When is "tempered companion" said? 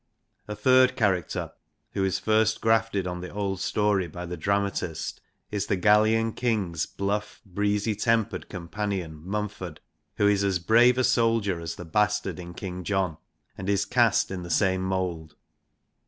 7.93-9.21